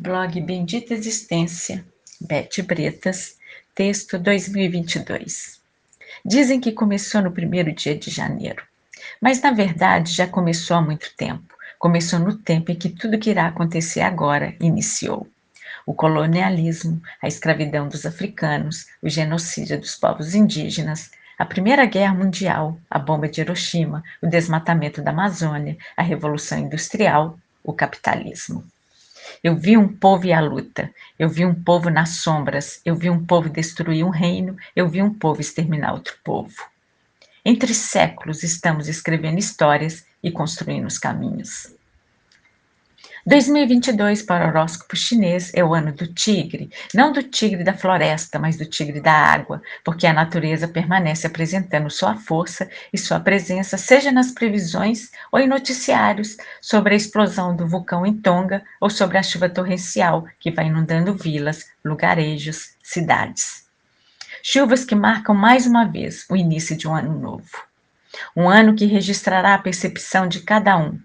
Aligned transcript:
Blog 0.00 0.40
Bendita 0.42 0.94
Existência, 0.94 1.84
Bete 2.20 2.62
Bretas, 2.62 3.36
texto 3.74 4.16
2022. 4.16 5.60
Dizem 6.24 6.60
que 6.60 6.70
começou 6.70 7.20
no 7.20 7.32
primeiro 7.32 7.72
dia 7.72 7.98
de 7.98 8.08
janeiro, 8.08 8.62
mas 9.20 9.42
na 9.42 9.50
verdade 9.50 10.12
já 10.12 10.24
começou 10.24 10.76
há 10.76 10.80
muito 10.80 11.12
tempo. 11.16 11.52
Começou 11.80 12.20
no 12.20 12.36
tempo 12.38 12.70
em 12.70 12.76
que 12.76 12.90
tudo 12.90 13.18
que 13.18 13.30
irá 13.30 13.48
acontecer 13.48 14.00
agora 14.00 14.54
iniciou. 14.60 15.26
O 15.84 15.92
colonialismo, 15.92 17.02
a 17.20 17.26
escravidão 17.26 17.88
dos 17.88 18.06
africanos, 18.06 18.86
o 19.02 19.08
genocídio 19.08 19.80
dos 19.80 19.96
povos 19.96 20.32
indígenas, 20.32 21.10
a 21.36 21.44
Primeira 21.44 21.84
Guerra 21.86 22.14
Mundial, 22.14 22.78
a 22.88 23.00
bomba 23.00 23.28
de 23.28 23.40
Hiroshima, 23.40 24.04
o 24.22 24.28
desmatamento 24.28 25.02
da 25.02 25.10
Amazônia, 25.10 25.76
a 25.96 26.04
Revolução 26.04 26.56
Industrial, 26.56 27.36
o 27.64 27.72
capitalismo. 27.72 28.64
Eu 29.42 29.56
vi 29.56 29.76
um 29.76 29.88
povo 29.88 30.26
e 30.26 30.32
a 30.32 30.40
luta, 30.40 30.92
eu 31.18 31.28
vi 31.28 31.44
um 31.44 31.54
povo 31.54 31.90
nas 31.90 32.16
sombras, 32.16 32.80
eu 32.84 32.94
vi 32.94 33.08
um 33.10 33.24
povo 33.24 33.48
destruir 33.48 34.04
um 34.04 34.10
reino, 34.10 34.56
eu 34.74 34.88
vi 34.88 35.02
um 35.02 35.12
povo 35.12 35.40
exterminar 35.40 35.92
outro 35.92 36.14
povo. 36.24 36.56
Entre 37.44 37.72
séculos 37.72 38.42
estamos 38.42 38.88
escrevendo 38.88 39.38
histórias 39.38 40.04
e 40.22 40.30
construindo 40.30 40.86
os 40.86 40.98
caminhos. 40.98 41.77
2022 43.26 44.22
para 44.22 44.46
o 44.46 44.48
horóscopo 44.48 44.96
chinês 44.96 45.52
é 45.54 45.64
o 45.64 45.74
ano 45.74 45.92
do 45.92 46.06
tigre, 46.06 46.70
não 46.94 47.12
do 47.12 47.22
tigre 47.22 47.64
da 47.64 47.74
floresta, 47.74 48.38
mas 48.38 48.56
do 48.56 48.64
tigre 48.64 49.00
da 49.00 49.12
água, 49.12 49.60
porque 49.84 50.06
a 50.06 50.12
natureza 50.12 50.68
permanece 50.68 51.26
apresentando 51.26 51.90
sua 51.90 52.14
força 52.14 52.68
e 52.92 52.98
sua 52.98 53.20
presença, 53.20 53.76
seja 53.76 54.12
nas 54.12 54.30
previsões 54.30 55.10
ou 55.32 55.40
em 55.40 55.48
noticiários 55.48 56.36
sobre 56.60 56.94
a 56.94 56.96
explosão 56.96 57.54
do 57.54 57.66
vulcão 57.66 58.06
em 58.06 58.16
Tonga 58.16 58.62
ou 58.80 58.88
sobre 58.88 59.18
a 59.18 59.22
chuva 59.22 59.48
torrencial 59.48 60.24
que 60.38 60.50
vai 60.50 60.66
inundando 60.66 61.14
vilas, 61.14 61.66
lugarejos, 61.84 62.70
cidades. 62.82 63.66
Chuvas 64.42 64.84
que 64.84 64.94
marcam 64.94 65.34
mais 65.34 65.66
uma 65.66 65.84
vez 65.84 66.24
o 66.30 66.36
início 66.36 66.76
de 66.76 66.86
um 66.86 66.94
ano 66.94 67.18
novo. 67.18 67.68
Um 68.34 68.48
ano 68.48 68.74
que 68.74 68.86
registrará 68.86 69.54
a 69.54 69.58
percepção 69.58 70.26
de 70.26 70.40
cada 70.40 70.76
um, 70.76 70.98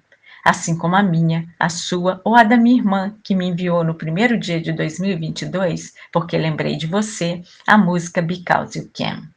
assim 0.44 0.77
como 0.77 0.95
a 0.95 1.03
minha, 1.03 1.47
a 1.58 1.69
sua 1.69 2.19
ou 2.23 2.36
a 2.36 2.44
da 2.44 2.58
minha 2.58 2.77
irmã, 2.77 3.16
que 3.23 3.33
me 3.33 3.47
enviou 3.47 3.83
no 3.83 3.95
primeiro 3.95 4.38
dia 4.38 4.59
de 4.59 4.73
2022, 4.73 5.94
porque 6.11 6.38
lembrei 6.38 6.75
de 6.75 6.86
você, 6.86 7.41
a 7.66 7.77
música 7.77 8.22
Because 8.22 8.77
You 8.77 8.89
Can. 8.94 9.30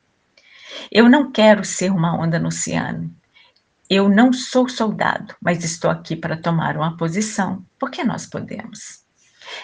Eu 0.91 1.09
não 1.09 1.31
quero 1.31 1.65
ser 1.65 1.93
uma 1.93 2.19
onda 2.19 2.39
no 2.39 2.49
oceano. 2.49 3.15
Eu 3.89 4.09
não 4.09 4.33
sou 4.33 4.69
soldado, 4.69 5.35
mas 5.41 5.63
estou 5.63 5.91
aqui 5.91 6.17
para 6.17 6.37
tomar 6.37 6.77
uma 6.77 6.97
posição, 6.97 7.65
porque 7.79 8.03
nós 8.03 8.27
podemos. 8.27 9.05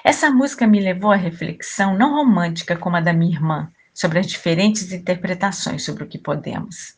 Essa 0.04 0.30
música 0.30 0.66
me 0.66 0.78
levou 0.78 1.10
à 1.10 1.16
reflexão 1.16 1.96
não 1.98 2.14
romântica 2.14 2.76
como 2.76 2.96
a 2.96 3.00
da 3.00 3.12
minha 3.12 3.34
irmã, 3.34 3.68
sobre 3.92 4.20
as 4.20 4.26
diferentes 4.26 4.92
interpretações 4.92 5.84
sobre 5.84 6.04
o 6.04 6.06
que 6.06 6.18
podemos. 6.18 6.96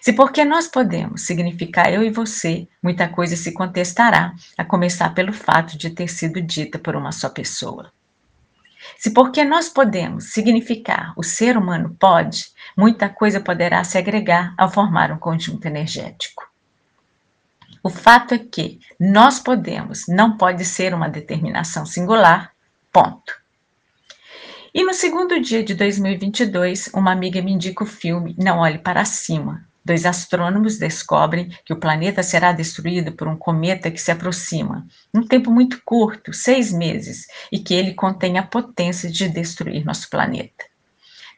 Se 0.00 0.12
porque 0.12 0.44
nós 0.44 0.66
podemos 0.66 1.22
significar 1.22 1.92
eu 1.92 2.02
e 2.02 2.10
você, 2.10 2.66
muita 2.82 3.08
coisa 3.08 3.36
se 3.36 3.52
contestará, 3.52 4.34
a 4.56 4.64
começar 4.64 5.14
pelo 5.14 5.32
fato 5.32 5.76
de 5.76 5.90
ter 5.90 6.08
sido 6.08 6.40
dita 6.40 6.78
por 6.78 6.96
uma 6.96 7.12
só 7.12 7.28
pessoa. 7.28 7.92
Se 8.98 9.10
porque 9.10 9.44
nós 9.44 9.68
podemos 9.68 10.32
significar 10.32 11.12
o 11.16 11.22
ser 11.22 11.56
humano 11.56 11.96
pode, 11.98 12.52
muita 12.76 13.08
coisa 13.08 13.40
poderá 13.40 13.82
se 13.84 13.96
agregar 13.98 14.54
ao 14.56 14.70
formar 14.70 15.12
um 15.12 15.18
conjunto 15.18 15.66
energético. 15.66 16.50
O 17.82 17.90
fato 17.90 18.34
é 18.34 18.38
que 18.38 18.80
nós 18.98 19.40
podemos 19.40 20.06
não 20.06 20.36
pode 20.36 20.64
ser 20.64 20.94
uma 20.94 21.08
determinação 21.08 21.84
singular, 21.84 22.52
ponto. 22.92 23.42
E 24.72 24.84
no 24.84 24.94
segundo 24.94 25.40
dia 25.40 25.62
de 25.62 25.74
2022, 25.74 26.90
uma 26.94 27.12
amiga 27.12 27.42
me 27.42 27.52
indica 27.52 27.84
o 27.84 27.86
filme 27.86 28.34
Não 28.38 28.60
Olhe 28.60 28.78
Para 28.78 29.04
Cima, 29.04 29.66
Dois 29.84 30.06
astrônomos 30.06 30.78
descobrem 30.78 31.48
que 31.64 31.72
o 31.72 31.78
planeta 31.78 32.22
será 32.22 32.52
destruído 32.52 33.12
por 33.12 33.26
um 33.26 33.36
cometa 33.36 33.90
que 33.90 34.00
se 34.00 34.12
aproxima, 34.12 34.86
num 35.12 35.26
tempo 35.26 35.50
muito 35.50 35.82
curto, 35.84 36.32
seis 36.32 36.72
meses, 36.72 37.26
e 37.50 37.58
que 37.58 37.74
ele 37.74 37.94
contém 37.94 38.38
a 38.38 38.42
potência 38.44 39.10
de 39.10 39.28
destruir 39.28 39.84
nosso 39.84 40.08
planeta. 40.08 40.64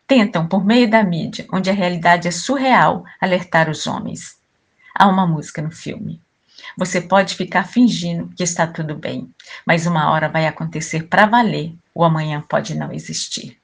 Tentam, 0.06 0.47
por 0.47 0.62
meio 0.62 0.88
da 0.88 1.03
mídia, 1.03 1.47
onde 1.50 1.71
a 1.71 1.72
realidade 1.72 2.28
é 2.28 2.31
surreal, 2.31 3.04
alertar 3.19 3.71
os 3.71 3.87
homens. 3.87 4.37
Há 4.94 5.09
uma 5.09 5.27
música 5.27 5.62
no 5.62 5.71
filme. 5.71 6.21
Você 6.77 7.00
pode 7.00 7.34
ficar 7.34 7.65
fingindo 7.65 8.28
que 8.37 8.43
está 8.43 8.66
tudo 8.66 8.94
bem, 8.94 9.33
mas 9.66 9.87
uma 9.87 10.10
hora 10.10 10.28
vai 10.28 10.47
acontecer 10.47 11.04
para 11.04 11.25
valer, 11.25 11.75
o 11.94 12.04
amanhã 12.04 12.44
pode 12.47 12.75
não 12.75 12.93
existir. 12.93 13.59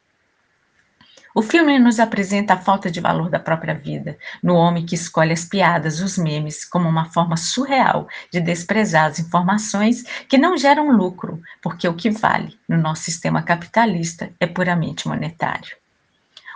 O 1.33 1.43
filme 1.43 1.79
nos 1.79 2.01
apresenta 2.01 2.55
a 2.55 2.59
falta 2.59 2.91
de 2.91 3.01
valor 3.01 3.31
da 3.31 3.39
própria 3.39 3.73
vida, 3.73 4.19
no 4.43 4.55
homem 4.55 4.85
que 4.85 4.97
escolhe 4.97 5.33
as 5.33 5.45
piadas, 5.45 6.01
os 6.01 6.19
memes, 6.19 6.65
como 6.65 6.89
uma 6.89 7.05
forma 7.05 7.37
surreal 7.37 8.09
de 8.33 8.41
desprezar 8.41 9.07
as 9.07 9.21
informações 9.21 10.03
que 10.29 10.37
não 10.37 10.57
geram 10.57 10.91
lucro, 10.91 11.41
porque 11.63 11.87
o 11.87 11.95
que 11.95 12.11
vale 12.11 12.59
no 12.69 12.77
nosso 12.77 13.05
sistema 13.05 13.43
capitalista 13.43 14.33
é 14.41 14.47
puramente 14.47 15.07
monetário. 15.07 15.77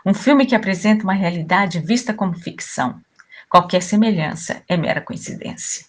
Um 0.05 0.13
filme 0.13 0.45
que 0.45 0.57
apresenta 0.57 1.05
uma 1.05 1.15
realidade 1.15 1.79
vista 1.79 2.13
como 2.13 2.35
ficção. 2.35 3.01
Qualquer 3.49 3.81
semelhança 3.81 4.63
é 4.69 4.77
mera 4.77 5.01
coincidência. 5.01 5.87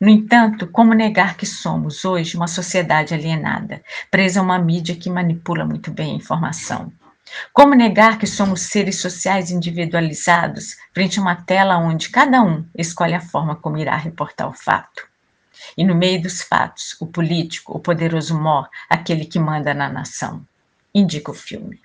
No 0.00 0.08
entanto, 0.08 0.68
como 0.68 0.94
negar 0.94 1.36
que 1.36 1.44
somos 1.44 2.04
hoje 2.04 2.36
uma 2.36 2.46
sociedade 2.46 3.12
alienada, 3.12 3.82
presa 4.08 4.38
a 4.38 4.42
uma 4.44 4.58
mídia 4.58 4.94
que 4.94 5.10
manipula 5.10 5.64
muito 5.64 5.90
bem 5.90 6.12
a 6.12 6.16
informação? 6.16 6.92
Como 7.52 7.74
negar 7.74 8.18
que 8.18 8.26
somos 8.26 8.62
seres 8.62 9.00
sociais 9.00 9.50
individualizados 9.50 10.76
frente 10.92 11.18
a 11.18 11.22
uma 11.22 11.36
tela 11.36 11.78
onde 11.78 12.08
cada 12.08 12.42
um 12.42 12.66
escolhe 12.76 13.14
a 13.14 13.20
forma 13.20 13.56
como 13.56 13.78
irá 13.78 13.96
reportar 13.96 14.48
o 14.48 14.52
fato? 14.52 15.06
E 15.76 15.84
no 15.84 15.94
meio 15.94 16.22
dos 16.22 16.42
fatos, 16.42 16.96
o 17.00 17.06
político, 17.06 17.76
o 17.76 17.80
poderoso 17.80 18.38
mor, 18.38 18.68
aquele 18.88 19.24
que 19.24 19.38
manda 19.38 19.74
na 19.74 19.88
nação. 19.88 20.46
Indica 20.94 21.30
o 21.30 21.34
filme. 21.34 21.80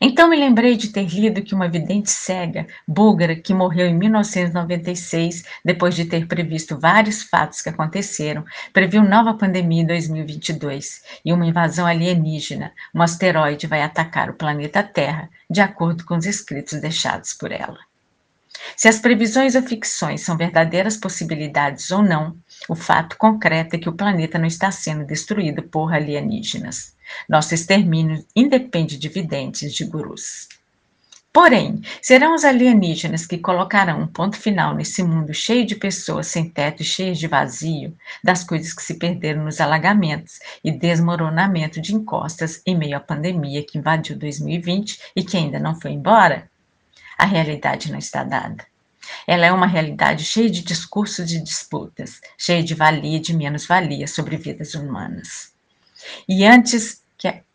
Então 0.00 0.28
me 0.28 0.36
lembrei 0.36 0.76
de 0.76 0.88
ter 0.88 1.06
lido 1.06 1.42
que 1.42 1.54
uma 1.54 1.68
vidente 1.68 2.10
cega, 2.10 2.66
búlgara, 2.86 3.34
que 3.34 3.54
morreu 3.54 3.86
em 3.86 3.94
1996, 3.94 5.44
depois 5.64 5.94
de 5.94 6.04
ter 6.04 6.26
previsto 6.26 6.78
vários 6.78 7.22
fatos 7.22 7.62
que 7.62 7.68
aconteceram, 7.68 8.44
previu 8.72 9.02
nova 9.02 9.34
pandemia 9.34 9.82
em 9.82 9.86
2022 9.86 11.02
e 11.24 11.32
uma 11.32 11.46
invasão 11.46 11.86
alienígena. 11.86 12.72
Um 12.94 13.02
asteroide 13.02 13.66
vai 13.66 13.82
atacar 13.82 14.30
o 14.30 14.34
planeta 14.34 14.82
Terra, 14.82 15.30
de 15.50 15.60
acordo 15.60 16.04
com 16.04 16.16
os 16.16 16.26
escritos 16.26 16.80
deixados 16.80 17.32
por 17.32 17.50
ela. 17.50 17.78
Se 18.76 18.88
as 18.88 18.98
previsões 18.98 19.54
ou 19.54 19.62
ficções 19.62 20.20
são 20.20 20.36
verdadeiras 20.36 20.96
possibilidades 20.96 21.90
ou 21.90 22.02
não, 22.02 22.36
o 22.68 22.74
fato 22.74 23.16
concreto 23.16 23.76
é 23.76 23.78
que 23.78 23.88
o 23.88 23.96
planeta 23.96 24.38
não 24.38 24.46
está 24.46 24.70
sendo 24.70 25.06
destruído 25.06 25.62
por 25.62 25.92
alienígenas. 25.92 26.94
Nosso 27.28 27.54
extermínio 27.54 28.24
independe 28.34 28.98
de 28.98 29.08
videntes 29.08 29.74
de 29.74 29.84
gurus. 29.84 30.48
Porém, 31.36 31.82
serão 32.00 32.34
os 32.34 32.46
alienígenas 32.46 33.26
que 33.26 33.36
colocarão 33.36 34.00
um 34.00 34.06
ponto 34.06 34.38
final 34.38 34.74
nesse 34.74 35.02
mundo 35.02 35.34
cheio 35.34 35.66
de 35.66 35.76
pessoas 35.76 36.28
sem 36.28 36.48
teto 36.48 36.80
e 36.80 36.84
cheias 36.84 37.18
de 37.18 37.28
vazio, 37.28 37.94
das 38.24 38.42
coisas 38.42 38.72
que 38.72 38.82
se 38.82 38.94
perderam 38.94 39.44
nos 39.44 39.60
alagamentos 39.60 40.38
e 40.64 40.72
desmoronamento 40.72 41.78
de 41.78 41.94
encostas 41.94 42.62
em 42.66 42.74
meio 42.74 42.96
à 42.96 43.00
pandemia 43.00 43.62
que 43.62 43.76
invadiu 43.76 44.16
2020 44.16 44.98
e 45.14 45.22
que 45.22 45.36
ainda 45.36 45.58
não 45.58 45.78
foi 45.78 45.90
embora? 45.90 46.50
A 47.18 47.24
realidade 47.24 47.90
não 47.90 47.98
está 47.98 48.22
dada. 48.22 48.64
Ela 49.26 49.46
é 49.46 49.52
uma 49.52 49.66
realidade 49.66 50.24
cheia 50.24 50.50
de 50.50 50.62
discursos 50.62 51.32
e 51.32 51.42
disputas, 51.42 52.20
cheia 52.36 52.62
de 52.62 52.74
valia 52.74 53.16
e 53.16 53.20
de 53.20 53.34
menos-valia 53.34 54.06
sobre 54.06 54.36
vidas 54.36 54.74
humanas. 54.74 55.52
E 56.28 56.44
antes 56.44 57.02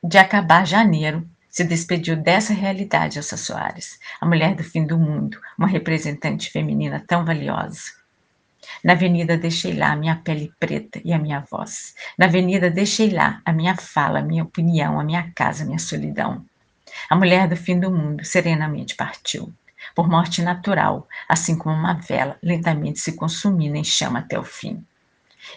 de 0.04 0.18
acabar 0.18 0.66
janeiro, 0.66 1.28
se 1.50 1.64
despediu 1.66 2.16
dessa 2.16 2.54
realidade 2.54 3.20
Elsa 3.20 3.36
Soares, 3.36 4.00
a 4.20 4.26
mulher 4.26 4.56
do 4.56 4.64
fim 4.64 4.86
do 4.86 4.98
mundo, 4.98 5.38
uma 5.58 5.68
representante 5.68 6.50
feminina 6.50 7.04
tão 7.06 7.26
valiosa. 7.26 7.92
Na 8.84 8.94
avenida 8.94 9.38
deixei 9.38 9.74
lá 9.74 9.92
a 9.92 9.96
minha 9.96 10.16
pele 10.16 10.52
preta 10.60 11.02
e 11.04 11.12
a 11.12 11.20
minha 11.20 11.42
voz. 11.42 11.94
Na 12.18 12.26
avenida 12.28 12.70
deixei 12.70 13.10
lá 13.10 13.42
a 13.44 13.52
minha 13.52 13.76
fala, 13.76 14.20
a 14.20 14.24
minha 14.24 14.44
opinião, 14.44 15.00
a 15.00 15.04
minha 15.04 15.32
casa, 15.36 15.64
a 15.64 15.66
minha 15.66 15.80
solidão. 15.80 16.46
A 17.10 17.16
mulher 17.16 17.48
do 17.48 17.56
fim 17.56 17.80
do 17.80 17.92
mundo 17.92 18.24
serenamente 18.24 18.96
partiu, 18.96 19.54
por 19.96 20.10
morte 20.10 20.42
natural, 20.42 21.08
assim 21.28 21.58
como 21.58 21.76
uma 21.76 21.94
vela 21.94 22.38
lentamente 22.42 23.00
se 23.00 23.14
consumindo 23.14 23.76
em 23.76 23.84
chama 23.84 24.20
até 24.20 24.40
o 24.40 24.44
fim. 24.44 24.84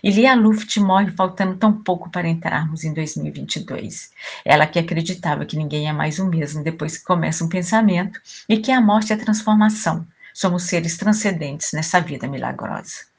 E 0.03 0.11
Lia 0.11 0.35
Luft 0.35 0.79
morre 0.81 1.11
faltando 1.11 1.57
tão 1.57 1.73
pouco 1.73 2.11
para 2.11 2.29
entrarmos 2.29 2.85
em 2.85 2.93
2022. 2.93 4.11
Ela 4.45 4.67
que 4.67 4.79
acreditava 4.79 5.45
que 5.45 5.57
ninguém 5.57 5.89
é 5.89 5.93
mais 5.93 6.19
o 6.19 6.27
mesmo 6.27 6.63
depois 6.63 6.97
que 6.99 7.05
começa 7.05 7.45
um 7.45 7.49
pensamento 7.49 8.21
e 8.49 8.59
que 8.59 8.73
a 8.73 8.81
morte 8.81 9.13
é 9.13 9.17
transformação. 9.17 10.07
Somos 10.33 10.65
seres 10.65 10.97
transcendentes 10.97 11.73
nessa 11.73 12.01
vida 12.01 12.27
milagrosa. 12.27 13.14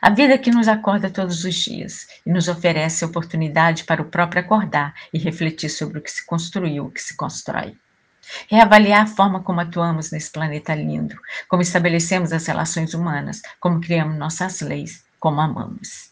A 0.00 0.10
vida 0.10 0.38
que 0.38 0.50
nos 0.50 0.68
acorda 0.68 1.10
todos 1.10 1.44
os 1.44 1.54
dias 1.56 2.06
e 2.24 2.30
nos 2.30 2.46
oferece 2.46 3.04
oportunidade 3.04 3.82
para 3.82 4.00
o 4.00 4.04
próprio 4.04 4.40
acordar 4.40 4.94
e 5.12 5.18
refletir 5.18 5.68
sobre 5.68 5.98
o 5.98 6.02
que 6.02 6.10
se 6.10 6.24
construiu, 6.24 6.86
o 6.86 6.90
que 6.90 7.02
se 7.02 7.16
constrói. 7.16 7.76
Reavaliar 8.48 9.02
a 9.02 9.06
forma 9.06 9.42
como 9.42 9.60
atuamos 9.60 10.12
nesse 10.12 10.30
planeta 10.30 10.72
lindo, 10.72 11.16
como 11.48 11.62
estabelecemos 11.62 12.32
as 12.32 12.46
relações 12.46 12.94
humanas, 12.94 13.42
como 13.58 13.80
criamos 13.80 14.16
nossas 14.16 14.60
leis, 14.60 15.02
como 15.18 15.40
amamos. 15.40 16.10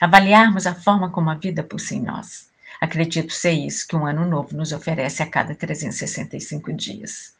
Avaliarmos 0.00 0.66
a 0.66 0.74
forma 0.74 1.10
como 1.10 1.28
a 1.28 1.34
vida 1.34 1.62
pulsa 1.62 1.94
em 1.94 2.00
nós. 2.00 2.48
Acredito 2.80 3.32
ser 3.32 3.52
isso 3.52 3.86
que 3.86 3.96
um 3.96 4.06
ano 4.06 4.24
novo 4.24 4.56
nos 4.56 4.72
oferece 4.72 5.22
a 5.22 5.26
cada 5.26 5.54
365 5.54 6.72
dias. 6.72 7.34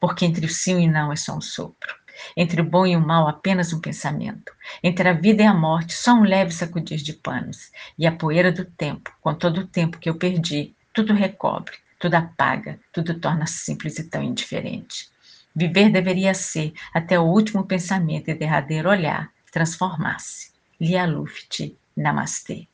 Porque 0.00 0.24
entre 0.24 0.46
o 0.46 0.48
sim 0.48 0.82
e 0.82 0.88
não 0.88 1.12
é 1.12 1.16
só 1.16 1.36
um 1.36 1.40
sopro. 1.40 2.01
Entre 2.36 2.60
o 2.60 2.64
bom 2.64 2.86
e 2.86 2.96
o 2.96 3.00
mal, 3.00 3.28
apenas 3.28 3.72
um 3.72 3.80
pensamento. 3.80 4.52
Entre 4.82 5.08
a 5.08 5.12
vida 5.12 5.42
e 5.42 5.46
a 5.46 5.54
morte, 5.54 5.94
só 5.94 6.14
um 6.14 6.24
leve 6.24 6.52
sacudir 6.52 6.98
de 6.98 7.12
panos. 7.12 7.70
E 7.98 8.06
a 8.06 8.12
poeira 8.12 8.50
do 8.50 8.64
tempo, 8.64 9.12
com 9.20 9.34
todo 9.34 9.62
o 9.62 9.66
tempo 9.66 9.98
que 9.98 10.08
eu 10.08 10.14
perdi, 10.14 10.74
tudo 10.92 11.14
recobre, 11.14 11.74
tudo 11.98 12.14
apaga, 12.14 12.78
tudo 12.92 13.18
torna 13.18 13.46
simples 13.46 13.98
e 13.98 14.04
tão 14.04 14.22
indiferente. 14.22 15.10
Viver 15.54 15.90
deveria 15.90 16.34
ser, 16.34 16.72
até 16.94 17.18
o 17.18 17.24
último 17.24 17.64
pensamento 17.64 18.30
e 18.30 18.34
derradeiro 18.34 18.88
olhar, 18.88 19.30
transformar-se. 19.50 20.50
Lia 20.80 21.06
Namastê. 21.96 22.66